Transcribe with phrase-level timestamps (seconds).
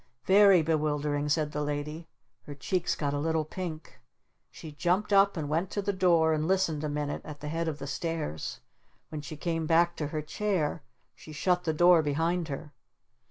[0.25, 2.07] "Very bewildering," said the Lady.
[2.47, 3.99] Her cheeks got a little pink.
[4.49, 7.67] She jumped up and went to the door and listened a minute at the head
[7.67, 8.61] of the stairs.
[9.09, 10.81] When she came back to her chair
[11.13, 12.73] she shut the door behind her.